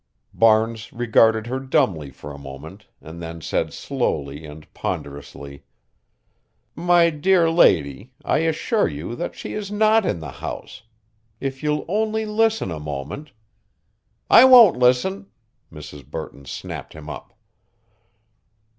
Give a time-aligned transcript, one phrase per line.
[0.33, 5.63] Barnes regarded her dumbly for a moment and then said slowly and ponderously:
[6.73, 10.81] "My dear lady, I assure you that she is not in the house.
[11.39, 13.29] If you'll only listen a moment"
[14.27, 15.27] "I won't listen,"
[15.71, 16.03] Mrs.
[16.07, 17.35] Burton snapped him up.